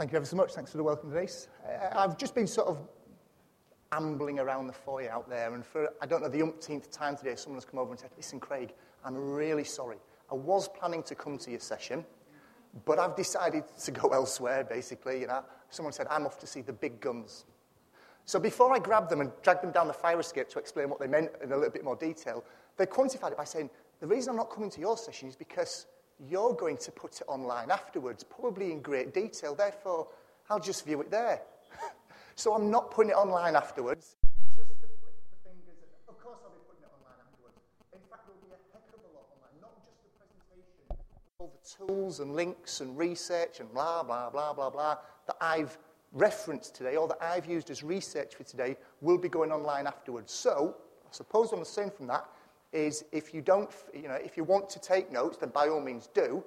[0.00, 0.54] Thank you ever so much.
[0.54, 1.48] Thanks for the welcome, Denise.
[1.62, 2.78] Uh, I've just been sort of
[3.92, 7.34] ambling around the foyer out there, and for, I don't know, the umpteenth time today,
[7.36, 8.72] someone has come over and said, Listen, Craig,
[9.04, 9.98] I'm really sorry.
[10.32, 12.06] I was planning to come to your session,
[12.86, 15.20] but I've decided to go elsewhere, basically.
[15.20, 17.44] You know, someone said, I'm off to see the big guns.
[18.24, 20.98] So before I grabbed them and dragged them down the fire escape to explain what
[20.98, 22.42] they meant in a little bit more detail,
[22.78, 23.68] they quantified it by saying,
[24.00, 25.84] the reason I'm not coming to your session is because
[26.28, 29.54] you're going to put it online afterwards, probably in great detail.
[29.54, 30.08] Therefore,
[30.48, 31.40] I'll just view it there.
[32.34, 34.16] so I'm not putting it online afterwards.
[34.56, 34.88] Just the
[35.44, 35.78] fingers.
[36.08, 37.58] Of course, I'll be putting it online afterwards.
[37.92, 41.04] In fact, there'll be a heck of a lot online, not just the presentation,
[41.38, 45.78] all the tools and links and research and blah, blah, blah, blah, blah that I've
[46.12, 50.32] referenced today or that I've used as research for today will be going online afterwards.
[50.32, 52.28] So, I suppose I'm saying from that
[52.72, 55.80] is if you don't, you know, if you want to take notes, then by all
[55.80, 56.42] means do,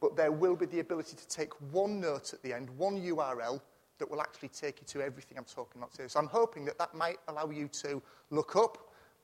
[0.00, 3.60] but there will be the ability to take one note at the end, one URL
[3.98, 6.08] that will actually take you to everything I'm talking about today.
[6.08, 8.78] So I'm hoping that that might allow you to look up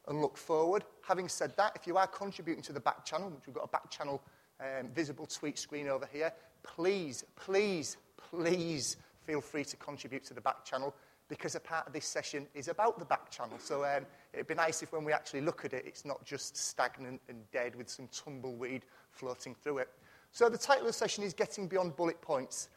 [0.08, 0.84] and look forward.
[1.06, 3.68] Having said that, if you are contributing to the back channel, which we've got a
[3.68, 4.22] back channel
[4.60, 7.96] um, visible tweet screen over here, please, please,
[8.30, 10.94] please feel free to contribute to the back channel
[11.28, 13.56] because a part of this session is about the back channel.
[13.58, 16.56] So um, it'd be nice if when we actually look at it, it's not just
[16.56, 19.88] stagnant and dead with some tumbleweed floating through it.
[20.30, 22.68] So the title of the session is Getting Beyond Bullet Points.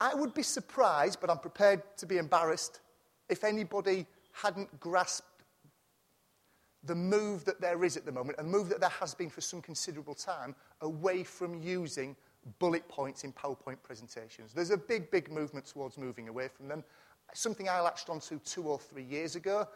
[0.00, 2.80] I would be surprised, but I'm prepared to be embarrassed,
[3.28, 5.28] if anybody hadn't grasped
[6.82, 9.40] the move that there is at the moment, a move that there has been for
[9.40, 12.14] some considerable time, away from using
[12.58, 14.52] bullet points in PowerPoint presentations.
[14.52, 16.84] There's a big, big movement towards moving away from them
[17.32, 19.66] something I latched onto two or three years ago.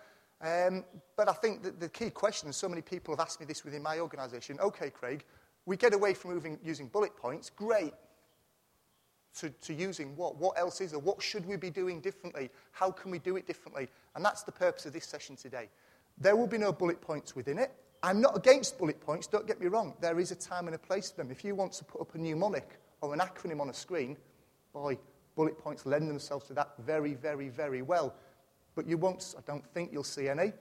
[0.41, 0.85] Um,
[1.17, 3.65] but I think that the key question, and so many people have asked me this
[3.65, 5.25] within my organisation okay, Craig,
[5.67, 7.95] we get away from moving, using bullet points, great.
[9.41, 10.37] To, to using what?
[10.37, 10.99] What else is there?
[10.99, 12.51] What should we be doing differently?
[12.73, 13.89] How can we do it differently?
[14.17, 15.69] And that's the purpose of this session today.
[16.17, 17.71] There will be no bullet points within it.
[18.03, 19.95] I'm not against bullet points, don't get me wrong.
[20.01, 21.31] There is a time and a place for them.
[21.31, 24.17] If you want to put up a mnemonic or an acronym on a screen,
[24.73, 24.99] boy,
[25.35, 28.15] bullet points lend themselves to that very, very, very well.
[28.79, 30.53] But you won't, I don't think you'll see any.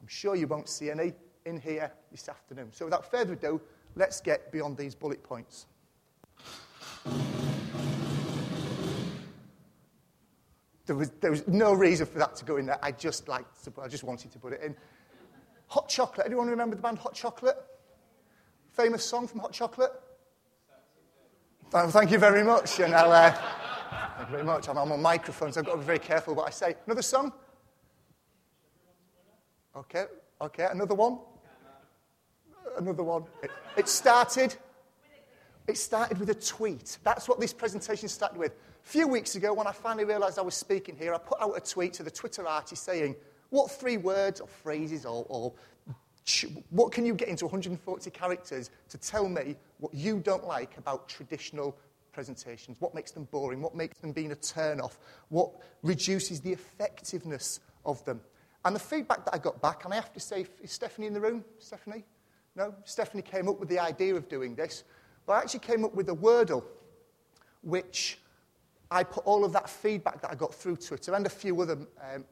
[0.00, 1.12] I'm sure you won't see any
[1.44, 2.68] in here this afternoon.
[2.72, 3.60] So without further ado,
[3.94, 5.66] let's get beyond these bullet points.
[10.86, 12.82] There was, there was no reason for that to go in there.
[12.82, 14.74] I just liked to, I just wanted to put it in.
[15.66, 16.26] Hot chocolate.
[16.26, 17.58] Anyone remember the band Hot Chocolate?
[18.72, 19.92] Famous song from Hot Chocolate?
[21.70, 22.80] thank you very much.
[22.80, 23.36] And I'll, uh,
[24.26, 24.68] Thank you very much.
[24.68, 25.56] I'm, I'm on microphones.
[25.56, 26.74] I've got to be very careful what I say.
[26.84, 27.32] Another song?
[29.76, 30.06] Okay,
[30.40, 30.66] okay.
[30.68, 31.20] Another one?
[32.76, 33.22] Another one.
[33.40, 34.56] It, it started.
[35.68, 36.98] It started with a tweet.
[37.04, 38.50] That's what this presentation started with.
[38.50, 41.56] A few weeks ago, when I finally realised I was speaking here, I put out
[41.56, 43.14] a tweet to the Twitter artist saying,
[43.50, 45.52] What three words or phrases or, or
[46.70, 51.08] what can you get into 140 characters to tell me what you don't like about
[51.08, 51.76] traditional
[52.16, 52.80] presentations?
[52.80, 53.60] What makes them boring?
[53.60, 54.98] What makes them being a turn off?
[55.28, 55.50] What
[55.82, 58.22] reduces the effectiveness of them?
[58.64, 61.12] And the feedback that I got back, and I have to say, is Stephanie in
[61.12, 61.44] the room?
[61.58, 62.04] Stephanie?
[62.54, 62.74] No?
[62.84, 64.84] Stephanie came up with the idea of doing this.
[65.26, 66.64] But I actually came up with a Wordle,
[67.60, 68.18] which
[68.90, 71.76] I put all of that feedback that I got through Twitter and a few other
[72.00, 72.24] um,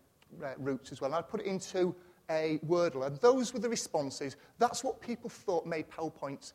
[0.56, 1.10] routes as well.
[1.10, 1.94] And I put it into
[2.30, 3.06] a Wordle.
[3.06, 4.36] And those were the responses.
[4.58, 6.54] That's what people thought made PowerPoints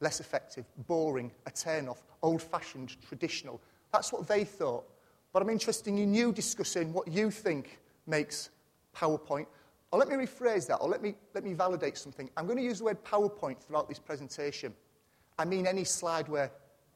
[0.00, 3.60] less effective, boring, a turn off, old fashioned, traditional.
[3.92, 4.84] That's what they thought.
[5.32, 8.50] But I'm interested in you discussing what you think makes
[8.96, 9.46] PowerPoint.
[9.90, 12.28] Or let me rephrase that, or let me, let me validate something.
[12.36, 14.74] I'm going to use the word PowerPoint throughout this presentation.
[15.38, 16.50] I mean any slideware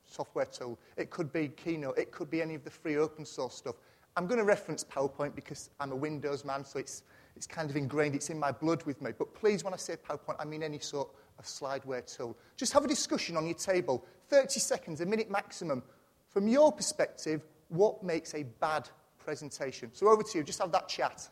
[0.08, 0.78] software tool.
[0.96, 3.76] It could be Keynote, it could be any of the free open source stuff.
[4.16, 7.02] I'm going to reference PowerPoint because I'm a Windows man, so it's,
[7.38, 9.12] it's kind of ingrained, it's in my blood with me.
[9.16, 11.08] But please, when I say PowerPoint, I mean any sort
[11.38, 12.36] of slideware tool.
[12.56, 15.84] Just have a discussion on your table, 30 seconds, a minute maximum.
[16.30, 18.88] From your perspective, what makes a bad
[19.18, 19.90] presentation?
[19.92, 21.28] So over to you, just have that chat.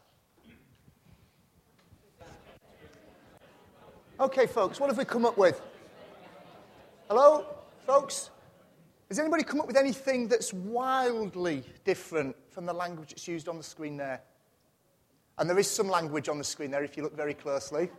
[4.21, 5.61] Okay, folks, what have we come up with?
[7.09, 7.47] Hello,
[7.85, 8.31] folks?
[9.09, 13.57] Has anybody come up with anything that's wildly different from the language that's used on
[13.57, 14.23] the screen there?
[15.39, 17.91] And there is some language on the screen there if you look very closely.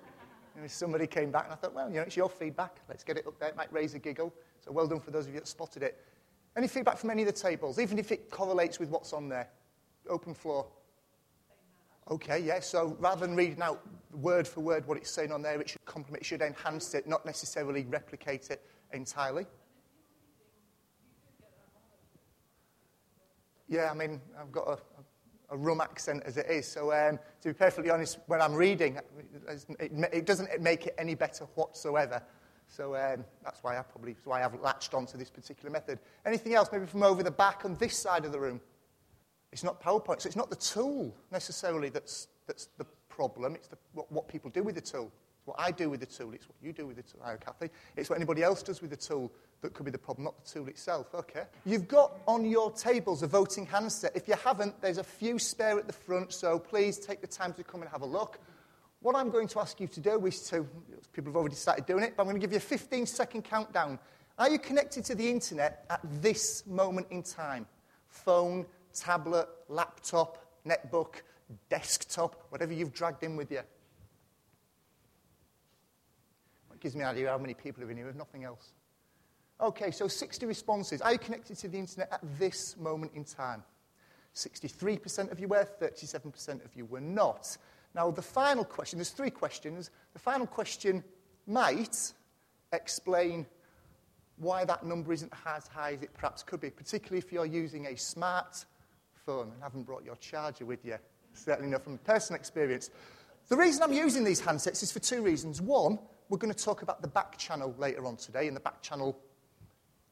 [0.66, 2.78] Somebody came back, and I thought, well, you know, it's your feedback.
[2.90, 3.50] Let's get it up there.
[3.50, 4.34] It might raise a giggle.
[4.60, 6.04] So well done for those of you that spotted it.
[6.56, 9.50] Any feedback from any of the tables, even if it correlates with what's on there?
[10.10, 10.66] Open floor.
[12.10, 12.60] Okay, yeah.
[12.60, 15.86] So rather than reading out word for word what it's saying on there, it should
[15.86, 18.64] complement, it should enhance it, not necessarily replicate it
[18.94, 19.46] entirely.
[23.68, 24.80] Yeah, I mean, I've got a,
[25.50, 26.68] a rum accent as it is.
[26.68, 29.00] So, um, to be perfectly honest, when I'm reading,
[29.48, 32.22] it, it doesn't make it any better whatsoever.
[32.68, 36.00] So um, that's why I probably why I've latched onto this particular method.
[36.26, 38.60] Anything else, maybe from over the back on this side of the room?
[39.52, 43.56] It's not PowerPoint, so it's not the tool necessarily that's, that's the problem.
[43.56, 45.12] It's the, what, what people do with the tool.
[45.48, 46.34] What I do with the tool.
[46.34, 47.70] It's what you do with the tool, Hi, Kathy.
[47.96, 50.52] It's what anybody else does with the tool that could be the problem, not the
[50.52, 51.16] tool itself.
[51.16, 51.44] Okay.
[51.66, 54.12] You've got on your tables a voting handset.
[54.14, 57.54] If you haven't, there's a few spare at the front, so please take the time
[57.54, 58.40] to come and have a look.
[59.00, 60.68] What I'm going to ask you to do is to,
[61.14, 63.44] people have already started doing it, but I'm going to give you a 15 second
[63.44, 64.00] countdown.
[64.38, 67.68] Are you connected to the internet at this moment in time?
[68.10, 71.22] Phone, tablet, laptop, netbook,
[71.70, 73.62] desktop, whatever you've dragged in with you.
[76.78, 78.74] It gives me an idea how many people are in here, if nothing else.
[79.60, 81.02] Okay, so 60 responses.
[81.02, 83.64] Are you connected to the internet at this moment in time?
[84.36, 87.58] 63% of you were, 37% of you were not.
[87.96, 89.90] Now, the final question, there's three questions.
[90.14, 91.04] The final question
[91.48, 92.14] might
[92.72, 93.48] explain
[94.38, 97.88] why that number isn't as high as it perhaps could be, particularly if you're using
[97.88, 98.66] a smart
[99.26, 100.98] phone and haven't brought your charger with you.
[101.34, 102.92] Certainly not from personal experience.
[103.48, 105.60] The reason I'm using these handsets is for two reasons.
[105.60, 105.98] One,
[106.30, 109.18] we're going to talk about the back channel later on today, and the back channel,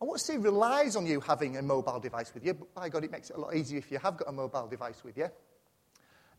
[0.02, 2.90] I want to say, relies on you having a mobile device with you, but by
[2.90, 5.18] God, it makes it a lot easier if you have got a mobile device with
[5.18, 5.30] you.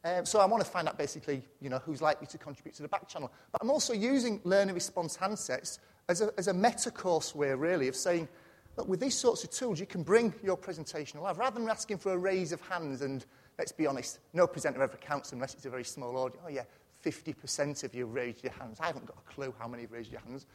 [0.05, 2.83] Um, so I want to find out basically, you know, who's likely to contribute to
[2.83, 3.33] the back channel.
[3.51, 5.79] But I'm also using learner response handsets
[6.09, 8.29] as a, as a meta course way, really, of saying,
[8.77, 11.39] look, with these sorts of tools, you can bring your presentation alive.
[11.39, 13.27] Rather than asking for a raise of hands, and
[13.59, 16.45] let's be honest, no presenter ever counts unless it's a very small audience.
[16.47, 16.65] Oh, yeah,
[17.11, 18.79] 50% of you raised your hands.
[18.81, 20.47] I haven't got a clue how many have raised your hands.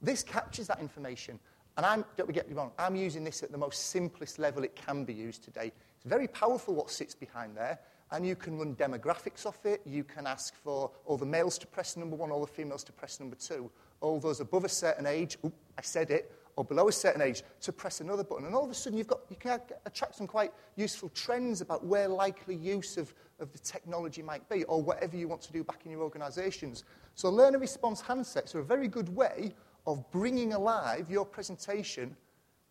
[0.00, 1.38] This captures that information.
[1.76, 4.74] And I'm, don't get me wrong, I'm using this at the most simplest level it
[4.74, 5.72] can be used today.
[5.96, 7.78] It's very powerful what sits behind there,
[8.10, 9.80] and you can run demographics off it.
[9.84, 12.92] You can ask for all the males to press number one, all the females to
[12.92, 13.70] press number two,
[14.00, 17.44] all those above a certain age, ooh, I said it, or below a certain age
[17.60, 18.44] to press another button.
[18.44, 21.86] And all of a sudden, you've got, you can attract some quite useful trends about
[21.86, 25.62] where likely use of, of the technology might be, or whatever you want to do
[25.62, 26.82] back in your organizations.
[27.14, 29.54] So, learner response handsets are a very good way
[29.86, 32.16] of bringing alive your presentation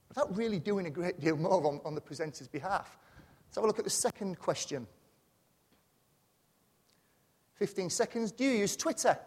[0.10, 2.98] without really doing a great deal more on, on the presenter's behalf.
[3.48, 4.86] Let's have a look at the second question.
[7.56, 8.34] 15 seconds.
[8.34, 9.18] Do you use Twitter?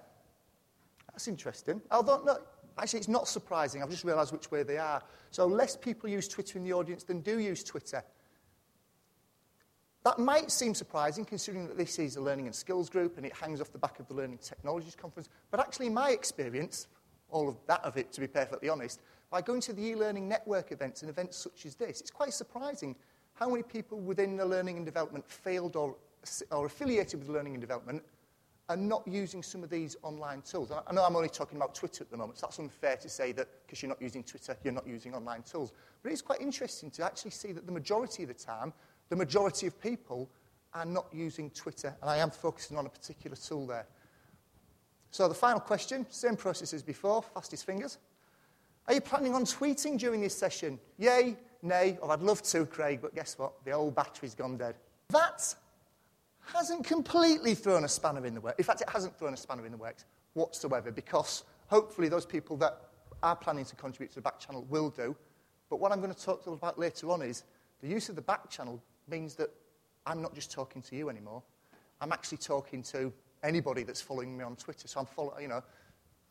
[1.10, 1.80] That's interesting.
[1.90, 2.38] Although, no,
[2.78, 3.82] Actually, it's not surprising.
[3.82, 5.02] I've just realised which way they are.
[5.30, 8.02] So, less people use Twitter in the audience than do use Twitter.
[10.04, 13.34] That might seem surprising considering that this is a learning and skills group and it
[13.34, 15.28] hangs off the back of the Learning Technologies Conference.
[15.50, 16.88] But actually, my experience,
[17.28, 20.26] all of that of it, to be perfectly honest, by going to the e learning
[20.26, 22.96] network events and events such as this, it's quite surprising
[23.34, 25.96] how many people within the learning and development failed or,
[26.50, 28.02] or affiliated with learning and development
[28.70, 30.70] and not using some of these online tools.
[30.70, 33.32] I know I'm only talking about Twitter at the moment, so that's unfair to say
[33.32, 35.72] that because you're not using Twitter, you're not using online tools.
[36.04, 38.72] But it's quite interesting to actually see that the majority of the time,
[39.08, 40.30] the majority of people
[40.72, 43.88] are not using Twitter, and I am focusing on a particular tool there.
[45.10, 47.98] So the final question, same process as before, fastest fingers.
[48.86, 50.78] Are you planning on tweeting during this session?
[50.96, 53.64] Yay, nay, or I'd love to, Craig, but guess what?
[53.64, 54.76] The old battery's gone dead.
[55.08, 55.56] That
[56.52, 58.58] hasn't completely thrown a spanner in the works.
[58.58, 60.04] In fact, it hasn't thrown a spanner in the works
[60.34, 62.78] whatsoever because hopefully those people that
[63.22, 65.14] are planning to contribute to the back channel will do.
[65.68, 67.44] But what I'm going to talk to about later on is
[67.80, 69.50] the use of the back channel means that
[70.06, 71.42] I'm not just talking to you anymore.
[72.00, 74.88] I'm actually talking to anybody that's following me on Twitter.
[74.88, 75.62] So I'm following, you know,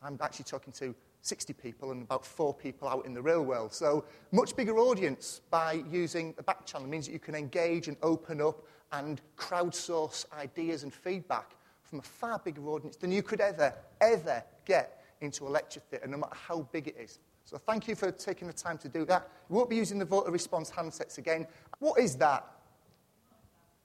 [0.02, 3.72] I'm actually talking to 60 people and about four people out in the real world.
[3.72, 7.96] So much bigger audience by using the back channel means that you can engage and
[8.02, 13.40] open up and crowdsource ideas and feedback from a far bigger audience than you could
[13.40, 17.18] ever, ever get into a lecture theatre, no matter how big it is.
[17.44, 19.28] So thank you for taking the time to do that.
[19.48, 21.46] We won't be using the voter response handsets again.
[21.78, 22.46] What is that?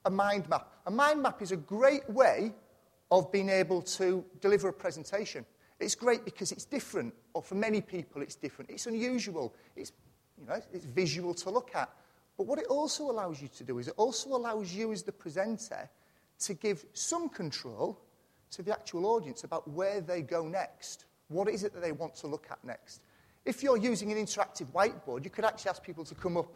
[0.06, 0.72] A mind map.
[0.86, 2.54] A mind map is a great way
[3.12, 5.46] of being able to deliver a presentation.
[5.80, 8.72] It's great because it's different, or for many people it's different.
[8.72, 9.54] It's unusual.
[9.76, 9.92] It's,
[10.40, 11.90] you know, it's visual to look at.
[12.38, 15.12] But what it also allows you to do is it also allows you as the
[15.12, 15.90] presenter
[16.40, 18.00] to give some control
[18.52, 21.06] to the actual audience about where they go next.
[21.28, 23.02] What is it that they want to look at next?
[23.46, 26.54] If you're using an interactive whiteboard, you could actually ask people to come up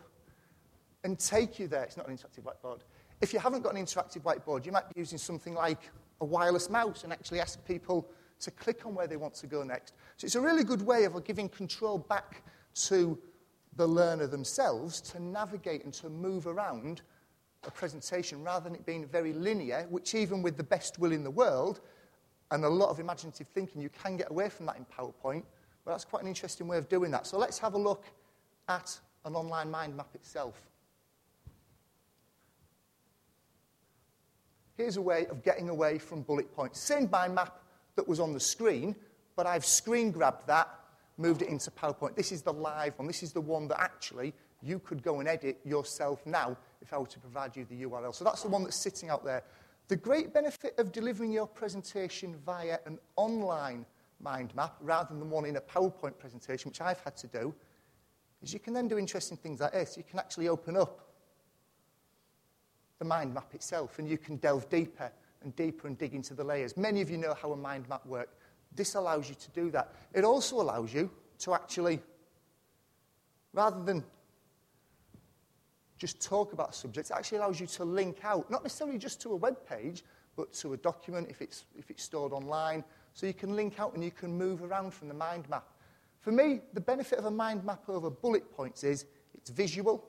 [1.03, 1.83] and take you there.
[1.83, 2.79] It's not an interactive whiteboard.
[3.21, 5.89] If you haven't got an interactive whiteboard, you might be using something like
[6.21, 8.09] a wireless mouse and actually ask people
[8.39, 9.93] to click on where they want to go next.
[10.17, 12.43] So it's a really good way of giving control back
[12.87, 13.17] to
[13.75, 17.01] the learner themselves to navigate and to move around
[17.63, 21.23] a presentation rather than it being very linear, which even with the best will in
[21.23, 21.81] the world
[22.51, 25.43] and a lot of imaginative thinking, you can get away from that in PowerPoint.
[25.85, 27.27] But that's quite an interesting way of doing that.
[27.27, 28.05] So let's have a look
[28.67, 30.61] at an online mind map itself.
[34.77, 36.79] Here's a way of getting away from bullet points.
[36.79, 37.61] Same mind map
[37.99, 38.95] that was on the screen,
[39.35, 40.69] but I've screen grabbed that,
[41.17, 42.15] moved it into PowerPoint.
[42.15, 43.07] This is the live one.
[43.07, 46.97] This is the one that actually you could go and edit yourself now if I
[46.97, 48.15] were to provide you the URL.
[48.15, 49.43] So that's the one that's sitting out there.
[49.89, 53.85] The great benefit of delivering your presentation via an online
[54.21, 57.53] mind map rather than one in a PowerPoint presentation, which I've had to do,
[58.41, 59.97] is you can then do interesting things like this.
[59.97, 61.05] You can actually open up
[62.97, 65.11] the mind map itself and you can delve deeper
[65.43, 66.75] and deeper and dig into the layers.
[66.77, 68.35] Many of you know how a mind map works.
[68.75, 69.93] This allows you to do that.
[70.13, 72.01] It also allows you to actually,
[73.53, 74.03] rather than
[75.97, 79.21] just talk about a subject, it actually allows you to link out, not necessarily just
[79.21, 80.03] to a web page,
[80.35, 82.83] but to a document if it's, if it's stored online.
[83.13, 85.65] So you can link out and you can move around from the mind map.
[86.21, 90.05] For me, the benefit of a mind map over bullet points is it's visual,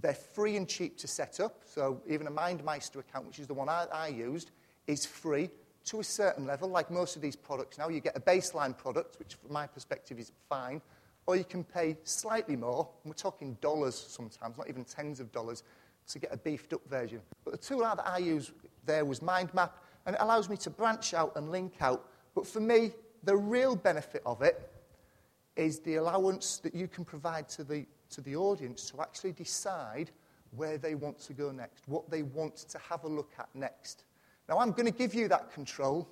[0.00, 1.62] they're free and cheap to set up.
[1.64, 4.50] So even a MindMeister account, which is the one I, I used,
[4.86, 5.50] is free
[5.86, 6.68] to a certain level.
[6.68, 10.18] Like most of these products now, you get a baseline product, which from my perspective
[10.18, 10.80] is fine,
[11.26, 15.32] or you can pay slightly more, and we're talking dollars sometimes, not even tens of
[15.32, 15.62] dollars,
[16.08, 17.20] to get a beefed up version.
[17.44, 18.52] But the tool that I used
[18.84, 19.70] there was MindMap,
[20.06, 22.08] and it allows me to branch out and link out.
[22.34, 22.92] But for me,
[23.24, 24.70] the real benefit of it
[25.56, 30.10] is the allowance that you can provide to the, to the audience to actually decide
[30.52, 34.04] where they want to go next, what they want to have a look at next.
[34.48, 36.08] Now, I'm going to give you that control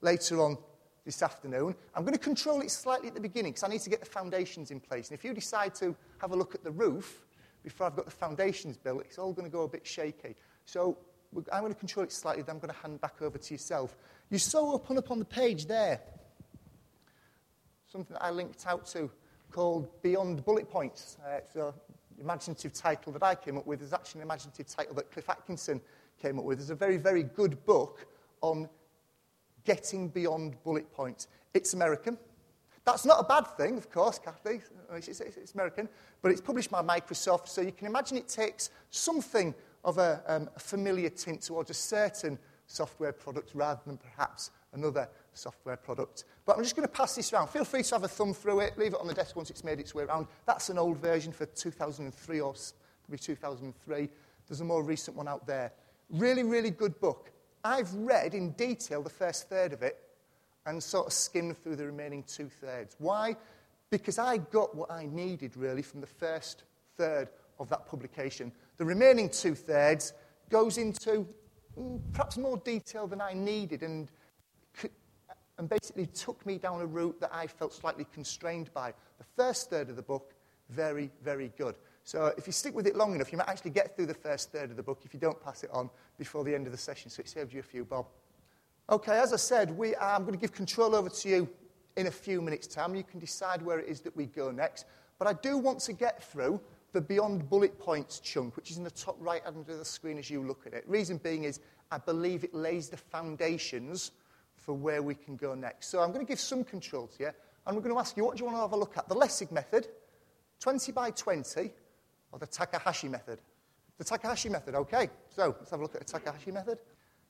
[0.00, 0.56] later on
[1.04, 1.74] this afternoon.
[1.94, 4.06] I'm going to control it slightly at the beginning because I need to get the
[4.06, 5.10] foundations in place.
[5.10, 7.24] And if you decide to have a look at the roof
[7.62, 10.36] before I've got the foundations built, it's all going to go a bit shaky.
[10.64, 10.98] So
[11.52, 13.96] I'm going to control it slightly, then I'm going to hand back over to yourself.
[14.30, 16.00] You saw open up on the page there
[17.90, 19.10] something that I linked out to
[19.50, 21.16] called Beyond Bullet Points.
[21.26, 21.72] Uh, it's an
[22.20, 23.82] imaginative title that I came up with.
[23.82, 25.80] It's actually an imaginative title that Cliff Atkinson
[26.22, 26.60] came up with.
[26.60, 28.06] It's a very, very good book
[28.42, 28.68] on
[29.64, 31.26] getting beyond bullet points.
[31.52, 32.16] It's American.
[32.84, 34.60] That's not a bad thing, of course, Kathy.
[34.94, 35.88] It's, it's, it's American.
[36.22, 39.52] But it's published by Microsoft, so you can imagine it takes something
[39.84, 42.38] of a, um, a familiar tint towards a certain
[42.70, 46.24] software product rather than perhaps another software product.
[46.46, 47.48] But I'm just going to pass this around.
[47.48, 49.64] Feel free to have a thumb through it, leave it on the desk once it's
[49.64, 50.26] made its way around.
[50.46, 52.54] That's an old version for 2003 or
[53.08, 54.08] maybe 2003.
[54.46, 55.72] There's a more recent one out there.
[56.10, 57.32] Really, really good book.
[57.64, 59.98] I've read in detail the first third of it
[60.66, 62.94] and sort of skimmed through the remaining two thirds.
[62.98, 63.36] Why?
[63.90, 66.64] Because I got what I needed really from the first
[66.96, 68.52] third of that publication.
[68.76, 70.12] The remaining two thirds
[70.48, 71.26] goes into
[71.80, 74.10] Mm, perhaps more detail than I needed and,
[75.58, 78.92] and basically took me down a route that I felt slightly constrained by.
[79.18, 80.34] The first third of the book,
[80.68, 81.74] very, very good.
[82.04, 84.52] So if you stick with it long enough, you might actually get through the first
[84.52, 86.78] third of the book if you don't pass it on before the end of the
[86.78, 87.10] session.
[87.10, 88.06] So it saved you a few bob.
[88.90, 91.48] Okay, as I said, we are, I'm going to give control over to you
[91.96, 92.94] in a few minutes' time.
[92.94, 94.84] You can decide where it is that we go next.
[95.18, 96.60] But I do want to get through
[96.92, 100.18] the Beyond Bullet Points chunk, which is in the top right hand of the screen
[100.18, 100.84] as you look at it.
[100.88, 104.12] Reason being is I believe it lays the foundations
[104.56, 105.88] for where we can go next.
[105.88, 107.30] So I'm going to give some control to you,
[107.66, 109.08] and we're going to ask you what do you want to have a look at?
[109.08, 109.88] The Lessig method,
[110.60, 111.70] 20 by 20,
[112.32, 113.40] or the Takahashi method?
[113.98, 115.10] The Takahashi method, okay.
[115.28, 116.78] So let's have a look at the Takahashi method.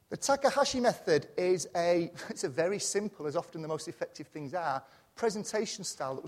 [0.09, 4.55] The Takahashi method is a, it's a very simple, as often the most effective things
[4.55, 4.83] are,
[5.15, 6.19] presentation style that was